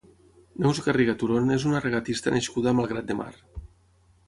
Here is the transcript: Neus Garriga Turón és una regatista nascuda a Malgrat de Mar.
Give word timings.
Neus 0.65 0.79
Garriga 0.85 1.15
Turón 1.23 1.57
és 1.57 1.67
una 1.73 1.83
regatista 1.85 2.35
nascuda 2.37 2.73
a 2.75 2.77
Malgrat 2.81 3.09
de 3.13 3.21
Mar. 3.23 3.31